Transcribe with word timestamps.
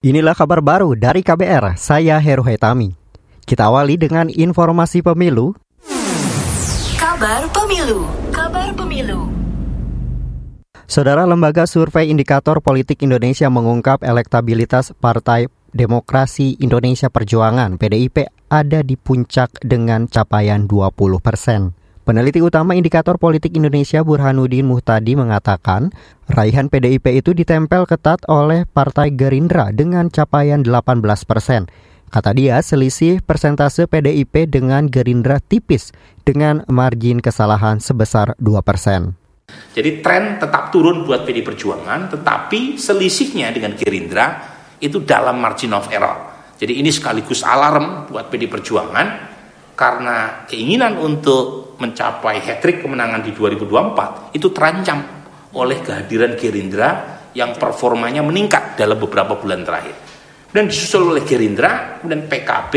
Inilah 0.00 0.32
kabar 0.32 0.64
baru 0.64 0.96
dari 0.96 1.20
KBR, 1.20 1.76
saya 1.76 2.16
Heru 2.16 2.40
Hetami. 2.40 2.96
Kita 3.44 3.68
awali 3.68 4.00
dengan 4.00 4.32
informasi 4.32 5.04
pemilu. 5.04 5.52
Kabar 6.96 7.44
pemilu, 7.52 8.08
kabar 8.32 8.72
pemilu. 8.72 9.28
Saudara 10.88 11.28
Lembaga 11.28 11.68
Survei 11.68 12.08
Indikator 12.08 12.64
Politik 12.64 13.04
Indonesia 13.04 13.52
mengungkap 13.52 14.00
elektabilitas 14.00 14.96
Partai 14.96 15.52
Demokrasi 15.76 16.56
Indonesia 16.64 17.12
Perjuangan 17.12 17.76
PDIP 17.76 18.24
ada 18.48 18.80
di 18.80 18.96
puncak 18.96 19.60
dengan 19.60 20.08
capaian 20.08 20.64
20 20.64 20.96
persen. 21.20 21.76
Peneliti 22.10 22.42
utama 22.42 22.74
Indikator 22.74 23.22
Politik 23.22 23.54
Indonesia 23.54 24.02
Burhanuddin 24.02 24.66
Muhtadi 24.66 25.14
mengatakan, 25.14 25.94
raihan 26.26 26.66
PDIP 26.66 27.06
itu 27.22 27.30
ditempel 27.30 27.86
ketat 27.86 28.26
oleh 28.26 28.66
Partai 28.66 29.14
Gerindra 29.14 29.70
dengan 29.70 30.10
capaian 30.10 30.58
18 30.66 31.06
persen. 31.22 31.70
Kata 32.10 32.34
dia, 32.34 32.58
selisih 32.66 33.22
persentase 33.22 33.86
PDIP 33.86 34.50
dengan 34.50 34.90
Gerindra 34.90 35.38
tipis 35.38 35.94
dengan 36.26 36.66
margin 36.66 37.22
kesalahan 37.22 37.78
sebesar 37.78 38.34
2 38.42 38.58
persen. 38.58 39.14
Jadi 39.70 40.02
tren 40.02 40.42
tetap 40.42 40.74
turun 40.74 41.06
buat 41.06 41.22
PD 41.22 41.46
Perjuangan, 41.46 42.10
tetapi 42.10 42.74
selisihnya 42.74 43.54
dengan 43.54 43.78
Gerindra 43.78 44.50
itu 44.82 44.98
dalam 45.06 45.38
margin 45.38 45.78
of 45.78 45.86
error. 45.94 46.26
Jadi 46.58 46.74
ini 46.74 46.90
sekaligus 46.90 47.46
alarm 47.46 48.10
buat 48.10 48.26
PD 48.34 48.50
Perjuangan 48.50 49.06
karena 49.78 50.42
keinginan 50.50 50.98
untuk 50.98 51.59
mencapai 51.80 52.44
hat-trick 52.44 52.84
kemenangan 52.84 53.24
di 53.24 53.32
2024 53.32 54.36
itu 54.36 54.52
terancam 54.52 55.00
oleh 55.56 55.80
kehadiran 55.82 56.36
Gerindra 56.36 56.90
yang 57.34 57.56
performanya 57.56 58.22
meningkat 58.22 58.78
dalam 58.78 59.00
beberapa 59.00 59.40
bulan 59.40 59.64
terakhir. 59.64 59.96
Dan 60.50 60.66
disusul 60.66 61.14
oleh 61.14 61.22
Gerindra, 61.22 62.02
kemudian 62.02 62.26
PKB, 62.26 62.74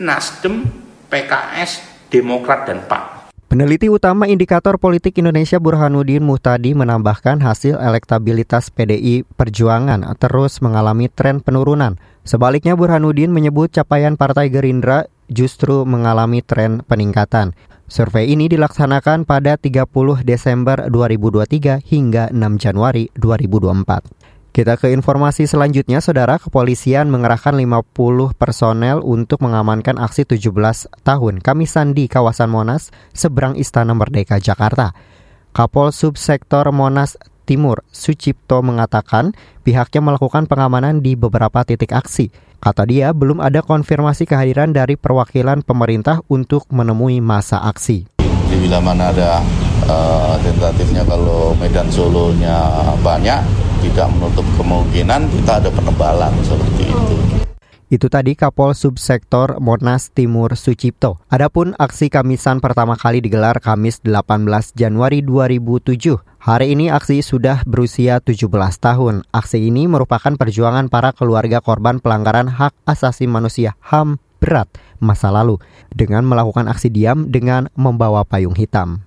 Nasdem, 0.00 0.64
PKS, 1.08 1.70
Demokrat, 2.08 2.64
dan 2.64 2.88
PAN. 2.88 3.14
Peneliti 3.44 3.86
utama 3.86 4.26
Indikator 4.26 4.80
Politik 4.82 5.14
Indonesia 5.20 5.62
Burhanuddin 5.62 6.24
Muhtadi 6.24 6.74
menambahkan 6.74 7.38
hasil 7.38 7.78
elektabilitas 7.78 8.72
PDI 8.72 9.22
Perjuangan 9.36 10.02
terus 10.18 10.58
mengalami 10.58 11.06
tren 11.06 11.38
penurunan. 11.38 11.94
Sebaliknya 12.24 12.72
Burhanuddin 12.72 13.28
menyebut 13.28 13.68
capaian 13.68 14.16
Partai 14.16 14.48
Gerindra 14.48 15.04
justru 15.28 15.84
mengalami 15.84 16.40
tren 16.40 16.80
peningkatan. 16.80 17.52
Survei 17.84 18.32
ini 18.32 18.48
dilaksanakan 18.48 19.28
pada 19.28 19.60
30 19.60 19.84
Desember 20.24 20.88
2023 20.88 21.84
hingga 21.84 22.32
6 22.32 22.40
Januari 22.56 23.12
2024. 23.12 24.56
Kita 24.56 24.78
ke 24.80 24.94
informasi 24.94 25.44
selanjutnya, 25.44 25.98
Saudara 25.98 26.40
Kepolisian 26.40 27.10
mengerahkan 27.12 27.58
50 27.58 28.38
personel 28.38 29.02
untuk 29.02 29.42
mengamankan 29.44 29.98
aksi 30.00 30.24
17 30.24 31.04
tahun 31.04 31.42
Kamisan 31.44 31.92
di 31.92 32.08
kawasan 32.08 32.48
Monas, 32.48 32.94
seberang 33.12 33.58
Istana 33.58 33.92
Merdeka, 33.92 34.40
Jakarta. 34.40 34.96
Kapol 35.52 35.90
Subsektor 35.90 36.70
Monas 36.70 37.18
Timur, 37.44 37.84
Sucipto 37.92 38.64
mengatakan 38.64 39.36
pihaknya 39.60 40.00
melakukan 40.00 40.48
pengamanan 40.48 41.04
di 41.04 41.12
beberapa 41.12 41.60
titik 41.62 41.92
aksi. 41.92 42.32
Kata 42.64 42.88
dia, 42.88 43.12
belum 43.12 43.44
ada 43.44 43.60
konfirmasi 43.60 44.24
kehadiran 44.24 44.72
dari 44.72 44.96
perwakilan 44.96 45.60
pemerintah 45.60 46.24
untuk 46.32 46.64
menemui 46.72 47.20
masa 47.20 47.60
aksi. 47.60 48.08
Di 48.24 48.56
bila 48.56 48.80
mana 48.80 49.12
ada 49.12 49.44
uh, 49.84 50.40
tentatifnya 50.40 51.04
kalau 51.04 51.52
Medan 51.60 51.92
Solo-nya 51.92 52.56
banyak, 53.04 53.44
tidak 53.84 54.08
menutup 54.16 54.46
kemungkinan 54.56 55.28
kita 55.28 55.60
ada 55.60 55.68
penebalan 55.68 56.32
seperti 56.40 56.93
itu. 57.92 58.06
Tadi 58.08 58.36
Kapol 58.38 58.72
Subsektor 58.72 59.58
Monas 59.58 60.12
Timur 60.12 60.54
Sucipto. 60.54 61.20
Adapun 61.28 61.72
aksi 61.76 62.08
Kamisan 62.08 62.62
pertama 62.62 62.94
kali 62.94 63.24
digelar 63.24 63.60
Kamis 63.60 64.00
18 64.04 64.72
Januari 64.76 65.20
2007. 65.20 66.20
Hari 66.44 66.66
ini 66.76 66.92
aksi 66.92 67.24
sudah 67.24 67.64
berusia 67.64 68.20
17 68.20 68.48
tahun. 68.76 69.24
Aksi 69.32 69.68
ini 69.68 69.88
merupakan 69.88 70.36
perjuangan 70.36 70.92
para 70.92 71.16
keluarga 71.16 71.64
korban 71.64 72.00
pelanggaran 72.00 72.52
hak 72.52 72.76
asasi 72.84 73.24
manusia 73.24 73.76
HAM 73.80 74.20
berat 74.44 74.68
masa 75.00 75.32
lalu 75.32 75.56
dengan 75.88 76.28
melakukan 76.28 76.68
aksi 76.68 76.92
diam 76.92 77.32
dengan 77.32 77.72
membawa 77.72 78.28
payung 78.28 78.52
hitam. 78.52 79.00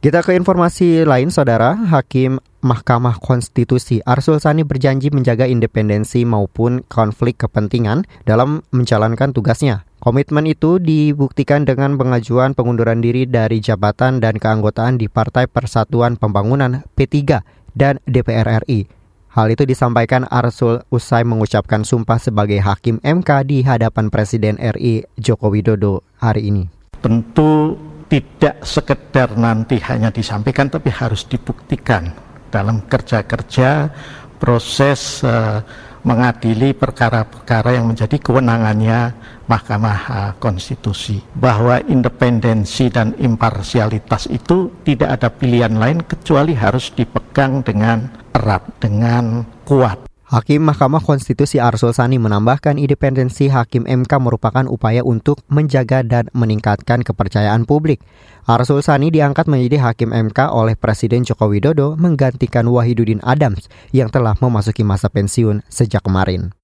Kita 0.00 0.24
ke 0.24 0.32
informasi 0.32 1.04
lain, 1.04 1.28
Saudara. 1.28 1.76
Hakim 1.76 2.40
Mahkamah 2.60 3.16
Konstitusi 3.16 4.04
Arsul 4.04 4.36
Sani 4.36 4.68
berjanji 4.68 5.08
menjaga 5.08 5.48
independensi 5.48 6.28
maupun 6.28 6.84
konflik 6.86 7.40
kepentingan 7.40 8.04
dalam 8.28 8.60
menjalankan 8.68 9.32
tugasnya. 9.32 9.88
Komitmen 10.00 10.48
itu 10.48 10.80
dibuktikan 10.80 11.68
dengan 11.68 11.96
pengajuan 12.00 12.56
pengunduran 12.56 13.04
diri 13.04 13.28
dari 13.28 13.60
jabatan 13.60 14.20
dan 14.20 14.40
keanggotaan 14.40 14.96
di 14.96 15.08
Partai 15.08 15.48
Persatuan 15.48 16.16
Pembangunan 16.16 16.84
P3 16.96 17.44
dan 17.76 18.00
DPR 18.08 18.64
RI. 18.64 18.88
Hal 19.30 19.46
itu 19.52 19.62
disampaikan 19.62 20.26
Arsul 20.26 20.82
usai 20.90 21.22
mengucapkan 21.22 21.84
sumpah 21.86 22.18
sebagai 22.18 22.58
Hakim 22.58 22.98
MK 23.00 23.30
di 23.46 23.62
hadapan 23.62 24.10
Presiden 24.10 24.58
RI 24.58 25.06
Joko 25.16 25.52
Widodo 25.54 26.02
hari 26.18 26.50
ini. 26.50 26.66
Tentu 26.98 27.78
tidak 28.10 28.66
sekedar 28.66 29.38
nanti 29.38 29.78
hanya 29.86 30.10
disampaikan 30.10 30.66
tapi 30.66 30.90
harus 30.90 31.22
dibuktikan 31.30 32.29
dalam 32.50 32.84
kerja-kerja 32.84 33.88
proses 34.36 35.22
uh, 35.22 35.62
mengadili 36.02 36.72
perkara-perkara 36.72 37.76
yang 37.76 37.86
menjadi 37.86 38.16
kewenangannya 38.18 39.14
Mahkamah 39.46 40.00
uh, 40.10 40.32
Konstitusi. 40.42 41.22
Bahwa 41.38 41.78
independensi 41.86 42.90
dan 42.90 43.14
imparsialitas 43.20 44.26
itu 44.26 44.82
tidak 44.82 45.20
ada 45.20 45.28
pilihan 45.30 45.78
lain 45.78 46.02
kecuali 46.02 46.58
harus 46.58 46.90
dipegang 46.92 47.62
dengan 47.62 48.10
erat 48.34 48.66
dengan 48.82 49.46
kuat 49.62 50.09
Hakim 50.30 50.62
Mahkamah 50.62 51.02
Konstitusi 51.02 51.58
Arsul 51.58 51.90
Sani 51.90 52.14
menambahkan 52.14 52.78
independensi 52.78 53.50
Hakim 53.50 53.82
MK 53.82 54.22
merupakan 54.22 54.62
upaya 54.70 55.02
untuk 55.02 55.42
menjaga 55.50 56.06
dan 56.06 56.30
meningkatkan 56.30 57.02
kepercayaan 57.02 57.66
publik. 57.66 57.98
Arsul 58.46 58.78
Sani 58.78 59.10
diangkat 59.10 59.50
menjadi 59.50 59.90
Hakim 59.90 60.14
MK 60.14 60.54
oleh 60.54 60.78
Presiden 60.78 61.26
Joko 61.26 61.50
Widodo 61.50 61.98
menggantikan 61.98 62.70
Wahiduddin 62.70 63.18
Adams 63.26 63.66
yang 63.90 64.06
telah 64.06 64.38
memasuki 64.38 64.86
masa 64.86 65.10
pensiun 65.10 65.66
sejak 65.66 66.06
kemarin. 66.06 66.54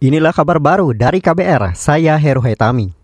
Inilah 0.00 0.32
kabar 0.32 0.56
baru 0.56 0.96
dari 0.96 1.20
KBR, 1.20 1.76
saya 1.76 2.16
Heru 2.16 2.40
Hetami. 2.40 2.99